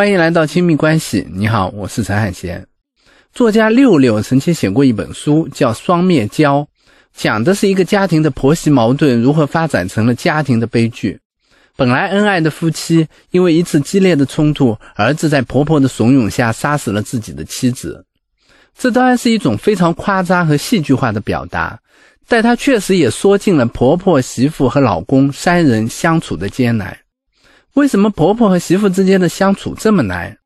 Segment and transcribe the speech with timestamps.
[0.00, 1.28] 欢迎来到亲密关系。
[1.30, 2.66] 你好，我是陈海贤。
[3.34, 6.62] 作家六六曾经写过一本书，叫《双面胶》，
[7.14, 11.20] 讲的是一个家庭的婆媳矛盾如何发展成了家庭的悲剧。
[11.76, 18.06] 本来恩爱的夫妻，因为一次激烈的冲突，儿子在婆婆的怂恿下杀死了自己的妻子。
[18.78, 21.78] 这当然是一种非常夸张和戏剧化的表达，
[22.26, 26.96] 但它确实也说尽了婆婆、媳妇和老公三人相处的艰难。
[27.74, 30.36] 为什么婆婆和媳妇之间的相处这么难？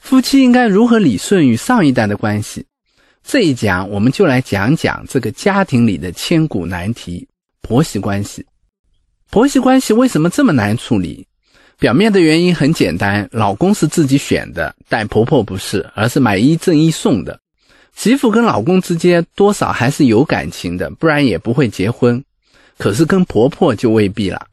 [0.00, 2.66] 夫妻应该如何理顺与上一代的关系？
[3.22, 7.28] 这一讲我们就来讲讲这个家庭里的千古难题——
[7.62, 8.44] 婆媳关系。
[9.30, 11.24] 婆媳关系为什么这么难处理？
[11.78, 17.38] 表面的原因很简单：老公是自己选的，但婆婆不是，而是买一赠一送的。
[17.94, 22.22] 媳妇跟老公之间多少还是有感情的，不然也不会结婚。
[22.76, 24.46] 可是跟婆婆就未必了。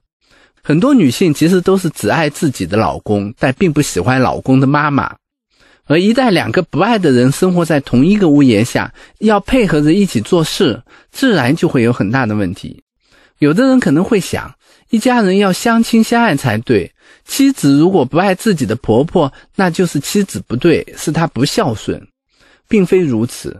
[0.69, 5.15] 很多女性其实都是只爱自己的老公，但并不喜欢老公的妈妈。
[5.85, 12.83] 而一旦两个不爱的人生活在同一个屋檐下，要配合着一起做事，自然就会有很大的问题。
[13.39, 14.53] 有的人可能会想，
[14.91, 16.91] 一家人要相亲相爱才对。
[17.25, 21.99] 妻子如果不爱自己的婆婆，那就是妻子不对，是她不孝顺，
[22.67, 23.59] 并非如此。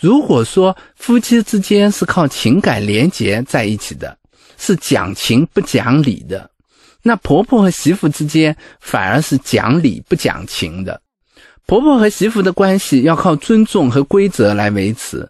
[0.00, 4.18] 如果说夫妻之间是靠情感连结在一起的，
[4.58, 6.50] 是讲情不讲理的，
[7.02, 11.00] 那婆婆和媳妇之间反而是讲理不讲情的。
[11.64, 15.28] 婆婆和媳妇的关系要靠尊重和规则来维持，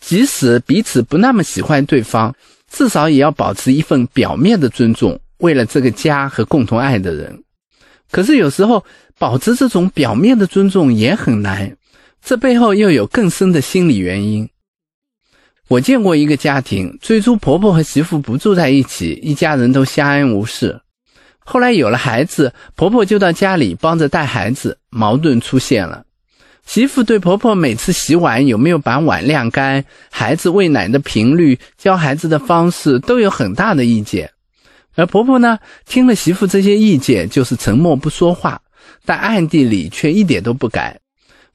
[0.00, 2.34] 即使彼此不那么喜欢对方，
[2.70, 7.42] 至少也要保持一份表面的尊重，为了这个家和共同爱的人。
[8.10, 8.84] 可是有时候
[9.18, 11.74] 保持这种表面的尊重也很难，
[12.22, 14.48] 这背后又有更深的心理原因。
[15.68, 20.80] 我见过一个家庭，最初婆婆和媳妇不住在一起，一家人都相安无事。
[21.38, 26.04] 后来有了孩子，婆婆就到家里帮着带孩子，矛盾出现了。
[26.64, 34.30] 媳妇对婆婆每次洗碗有没有把碗晾干、孩子喂奶的频率、教孩子的方式都有很大的意见，
[34.94, 38.60] 而婆婆呢，听了媳妇这些意见就是沉默不说话，
[39.04, 40.98] 但暗地里却一点都不改。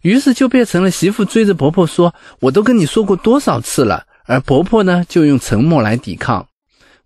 [0.04, 6.48] 于是就变成了媳妇追着婆婆说：“我都跟你说过多少次了。”而婆婆呢，就用沉默来抵抗。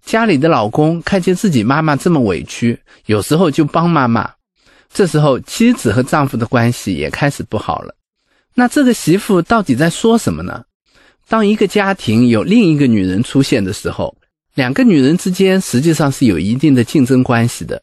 [0.06, 4.30] 家里的老公看见自己妈妈这么委屈，有时候就帮妈妈。
[4.94, 7.96] 这时候妻子和丈夫的关系也开始不好了。
[8.54, 10.64] 那这个媳妇到底在说什么呢？
[11.28, 14.16] 当一个家庭有另一个女人出现的时候，
[14.54, 17.82] 两个女人之间实际上是有一定的竞争关系的。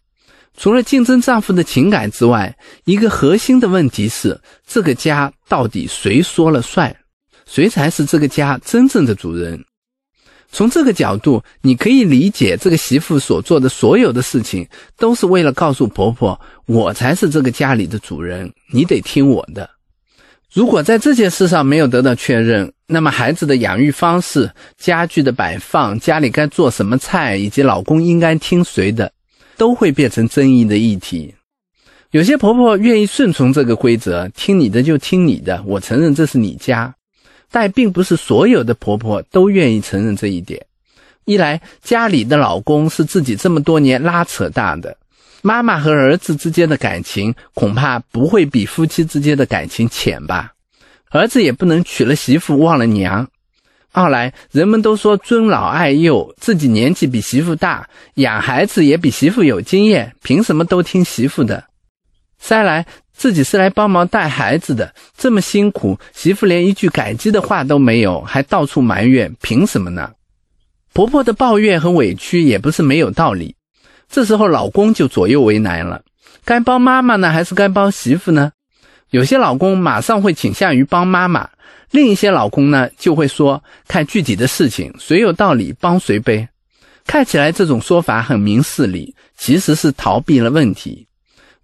[0.56, 6.94] 除了竞争丈夫的情感之外，一个核心的问题是：这个家到底谁说了算？
[7.46, 9.62] 谁才是这个家真正的主人？
[10.50, 14.66] 从这个角度，你可以理解这个媳妇所做的所有的事情，
[14.96, 19.68] 都是为了告诉婆婆：我才是这个家里的主人，你得听我的。
[20.52, 24.48] 如果在这件事上没有得到确认，那么孩子的养育方式、
[24.78, 29.10] 家具的摆放、家里该做什么菜，以及老公应该听谁的。
[29.56, 31.34] 都会变成争议的议题。
[32.10, 36.94] 有些婆婆愿意顺从这个规则，听你的就听你的，我承认这是你家。
[37.50, 40.66] 但并不是所有的婆婆都愿意承认这一点。
[41.24, 44.96] 一来，家里的老公是自己这么多年拉扯大的，
[45.40, 50.52] 妈妈和儿子之间的感情恐怕不会比夫妻之间的感情浅吧？
[51.10, 53.28] 儿子也不能娶了媳妇忘了娘。
[53.94, 61.62] 二来，人们都说尊老爱幼，自己年纪比媳妇大，养孩子也比媳妇有经验，凭什么都听媳妇的？
[62.36, 70.10] 三来，自己是来帮忙带孩子的，这么辛苦，媳妇连一句感激的话都没有，还到处埋怨，凭什么呢？
[70.92, 73.54] 婆婆的抱怨和委屈也不是没有道理。
[74.10, 76.02] 这时候，老公就左右为难了，
[76.44, 78.50] 该帮妈妈呢，还是该帮媳妇呢？
[79.10, 81.48] 有些老公马上会倾向于帮妈妈。
[81.90, 86.48] 另一些老公呢，就会说看具体的事情，谁有道理帮谁呗。
[87.06, 91.06] 看起来这种说法很明事理，其实是逃避了问题。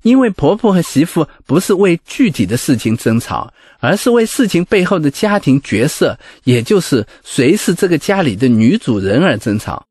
[0.03, 9.85] 因为婆婆和媳妇不是为具体的事情争吵，而是为事情背后的家庭角色，也就是谁是这个家里的女主人而争吵。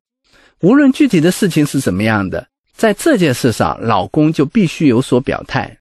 [0.62, 5.78] 无论具体的事情是怎么样的，在这件事上，老公就必须有所表态。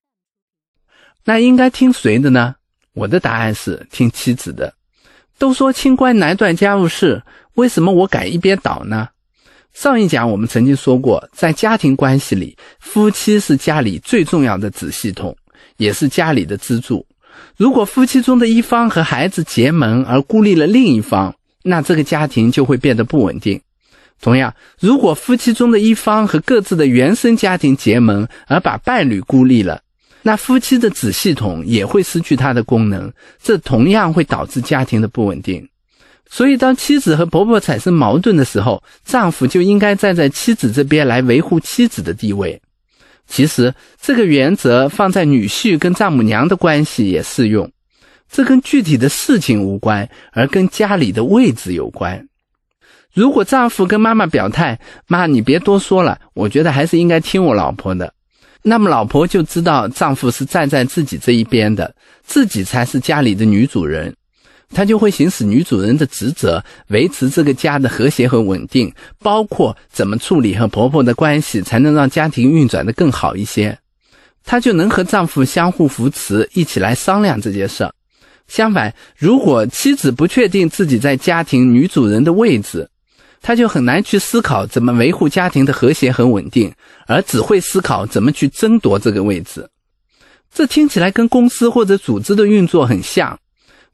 [1.25, 2.55] 那应该听谁的呢？
[2.99, 4.73] 我的答案是听妻子的。
[5.37, 7.23] 都说清官难断家务事，
[7.53, 9.07] 为什么我敢一边倒呢？
[9.73, 15.33] 上一讲我们曾经说过，在家庭关系里，夫妻是家里最重要的子系统，
[15.77, 17.05] 也是家里的支柱。
[17.55, 23.61] 如果夫妻中的一方和孩子结盟而孤立了另一方，那这个家庭就会变得不稳定。
[24.21, 29.79] 同样，如果夫妻中的一方和各自的原生家庭结盟而把伴侣孤立了，
[30.21, 33.11] 那夫妻的子系统也会失去它的功能，
[33.41, 35.67] 这同样会导致家庭的不稳定。
[36.29, 42.61] 所以，当妻子和婆婆产生矛盾的时候，丈夫就应该站在妻子这边来维护妻子的地位。
[43.27, 47.71] 其实，这个原则放在女婿跟丈母娘的关系也适用。
[48.29, 52.27] 这跟具体的事情无关，而跟家里的位置有关。
[53.11, 58.13] 如果丈夫跟妈妈表态：“妈，你别多说了，我觉得还是应该听我老婆的。”
[58.61, 64.13] 那么，老婆就知道丈夫是站在自己这一边的，自己才是家里的女主人。
[64.71, 73.79] 她就会行使女主人的职责，维持这个家的和谐和稳定，包括怎么处理和婆婆的关系，才能让家庭运转的更好一些。
[74.43, 77.91] 她就能和丈夫相互扶持，一起来商量这件事儿。
[78.47, 82.89] 相反，如果妻子不确定自己在家庭女主人的位置，
[83.41, 86.71] 他就很难去思考怎么维护家庭的和谐和稳定，
[87.07, 89.69] 而只会思考怎么去争夺这个位置。
[90.53, 93.39] 这听起来跟公司或者组织的运作很像。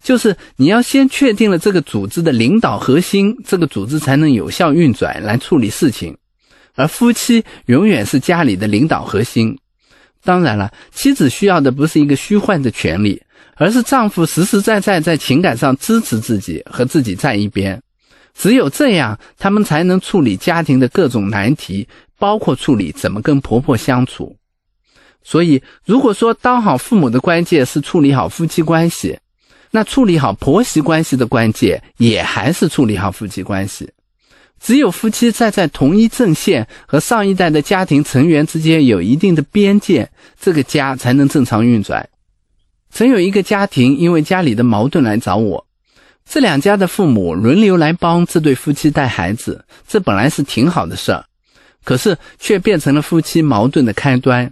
[0.04, 6.16] 就是你要先确定了这个组织的领导核心，这个组织才能有效运转来处理事情。
[6.76, 9.58] 而夫妻永远是家里的领导核心。
[10.24, 13.22] 当然了，妻子需要的不是一个虚幻的权利，
[13.56, 17.82] 而是丈夫实实在在在情感上支持自己和自己在一边。
[18.38, 21.88] 只有这样，他们才能处理家庭的各种难题，
[22.20, 24.36] 包括处理怎么跟婆婆相处。
[25.24, 29.18] 所以，如果说当好父母的关键是处理好夫妻关系。
[29.72, 33.92] 那处理好婆媳关系的关键，也还是处理好夫妻关系。
[34.58, 40.10] 只有夫妻站在同一阵线，和上一代的家庭成员之间有一定的边界，
[40.40, 42.08] 这个家才能正常运转。
[42.90, 45.68] 曾有一个家庭因为家里的矛盾来找我，
[46.30, 51.24] 这两家的父母轮流来帮这对夫妻带孩子，这本来是挺好的事儿，
[51.84, 54.52] 可是却变成了夫妻矛盾的开端。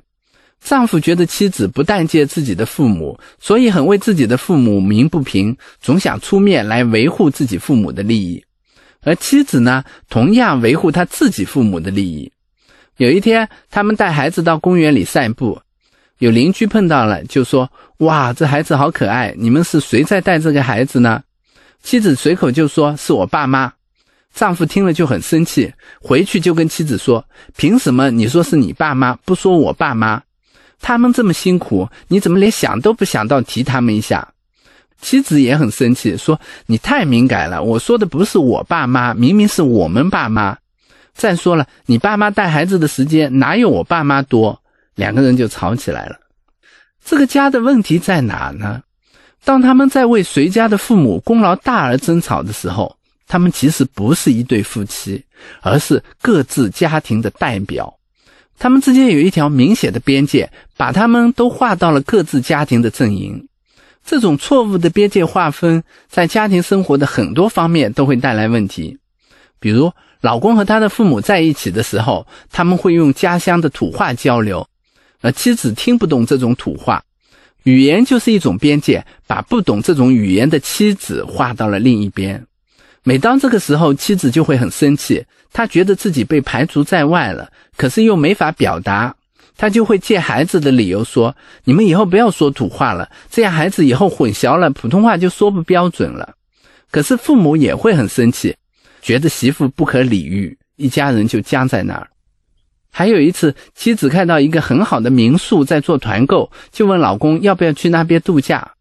[0.61, 8.41] 丈夫觉得妻子不待见自己的父母，所以很为自己的父母鸣不平，总想出面来维护自己父母的利益。
[9.01, 12.31] 而妻子呢，同样维护他自己父母的利益。
[12.95, 15.59] 有一天，他们带孩子到公园里散步，
[16.19, 19.33] 有邻居碰到了，就说：“哇，这孩子好可爱！
[19.37, 21.21] 你们是谁在带这个孩子呢？”
[21.83, 23.71] 妻子随口就说：“是我爸妈。”
[24.33, 25.71] 丈夫听了就很生气，
[26.01, 27.23] 回去就跟妻子说
[27.55, 30.23] ：“凭什么你说是你爸妈，不说我爸妈？”
[30.81, 34.27] 他们这么辛苦，你怎么连想都不想到提他们一下？
[35.01, 40.57] 妻子也很生气，说：“你太敏感了，我说的不是我爸妈，明明是我们爸妈。
[41.13, 44.59] 再说了，你爸妈带孩子的时间哪有我爸妈多？”
[44.95, 46.17] 两个人就吵起来了。
[47.03, 48.81] 这个家的问题在哪呢？
[49.45, 52.95] 当他们在为谁家的父母功劳大而争吵的时候，
[53.27, 55.23] 他们其实不是一对夫妻，
[55.61, 57.93] 而是各自家庭的代表。
[58.57, 63.47] 他们之间有一条明显的边界，把他们都划到了各自家庭的阵营。
[64.05, 68.97] 这种错误的边界划分，在家庭生活的很多方面都会带来问题。
[69.59, 69.91] 比如，
[70.21, 74.65] 老公和他的父母在一起的时候，他们会用家乡的土话交流，
[75.21, 77.03] 而妻子听不懂这种土话。
[77.63, 82.45] 语言就是一种边界，把不懂这种语言的妻子划到了另一边。
[83.03, 89.15] 每当这个时候，妻子就会很生气，她觉得自己被排除在外了，可是又没法表达，
[89.57, 96.33] 她就会借孩子的理由说：“你们以后不要说土话了，这样孩子以后混淆了，普通话就说不标准了。”
[96.91, 98.55] 可是父母也会很生气，
[99.01, 102.07] 觉得媳妇不可理喻，一家人就僵在那儿。
[102.95, 108.71] 还有一次，妻子看到一个很好的民宿在做团购，就问老公要不要去那边度假，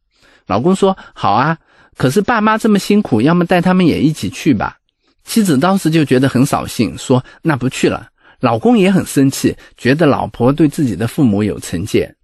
[0.47, 1.57] 老公说：“好啊。”
[1.97, 4.77] 可是爸妈这么辛苦，要么带他们也一起去吧。
[5.25, 8.09] 妻子当时就觉得很扫兴，说那不去了。
[8.41, 12.15] 老公也很生气，觉得老婆对自己的父母有成见。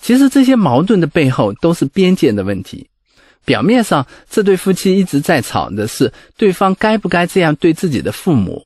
[0.00, 2.88] 其实这些矛盾的背后都是边界的问题。
[3.44, 8.64] 表面上这对夫妻一直在吵的是对方该不该这样对自己的父母，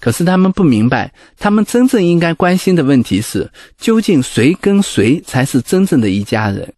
[0.00, 6.72] 可是他们不明白，他们真正应该关心的问题是究竟谁跟谁才是真正的一家人。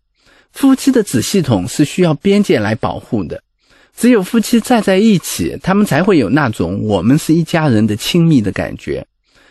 [0.53, 3.43] 夫妻的子系统是需要边界来保护的，
[3.97, 9.07] 只有夫妻站在一起，他们才会有那种我们是一家人的亲密的感觉。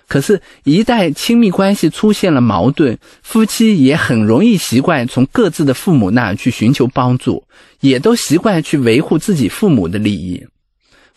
[0.08, 7.44] 可是，一旦亲密关系出现了矛盾，夫妻也很容易习惯从各自的父母那去寻求帮助，
[7.80, 10.44] 也都习惯去维护自己父母的利益。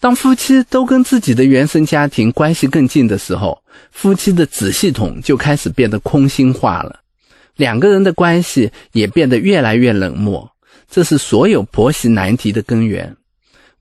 [0.03, 6.99] 当夫妻都跟自己的原生家庭关系更近的时候，夫妻的子系统就开始变得空心化了。
[7.55, 10.51] 两个人的关系也变得越来越冷漠，
[10.91, 13.17] 这是所有婆媳难题的根源。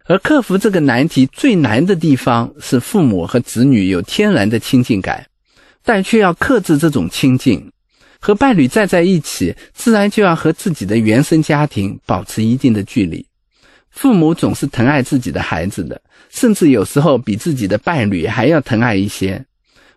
[0.05, 5.25] 而克服这个难题最难的地方是父母和子女有天然的亲近感，
[5.83, 7.71] 但却要克制这种亲近。
[8.19, 13.25] 和伴侣站在一起，自然就要和自己的原生家庭保持一定的距离。
[13.91, 19.45] 父母总是疼爱自己的孩子的，甚至有时候比自己的伴侣还要疼爱一些。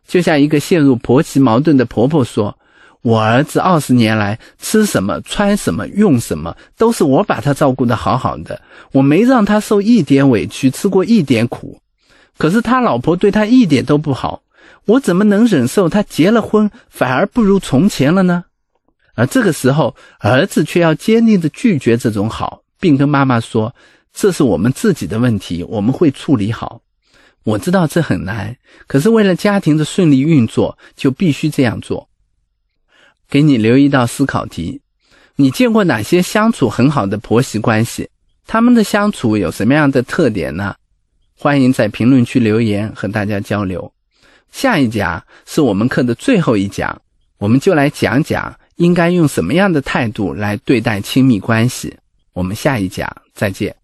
[0.07, 2.59] 就像一个陷入婆媳矛盾的婆婆说
[3.01, 8.61] ：“我儿子二十年来吃什么、穿什么、用什么，都是我把他照顾得好好的，
[8.93, 11.81] 我没让他受一点委屈，吃过一点苦。
[12.37, 14.43] 可是他老婆对他一点都不好。”
[14.87, 18.45] 我怎么能忍受他结了婚反而不如从前了呢？
[19.15, 23.75] 而这个时候，儿子却要坚定地拒绝这种好，并跟妈妈说
[24.13, 26.83] ：“这是我们自己的问题，我们会处理好。”
[27.43, 28.55] 我知道这很难，
[28.87, 32.07] 可是为了家庭的顺利运作，就必须这样做。
[33.31, 34.83] 给你留一道思考题：
[35.37, 38.07] 你见过哪些相处很好的婆媳关系？
[38.47, 40.77] 他们的相处有什么样的特点呢？
[41.39, 43.91] 欢迎在评论区留言和大家交流。
[44.53, 47.01] 下一讲是我们课的最后一讲，
[47.39, 51.97] 我们就来讲讲应该用什么样的态度来对待亲密关系。
[52.35, 53.84] 我们下一讲再见。